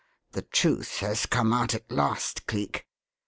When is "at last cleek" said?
1.75-2.87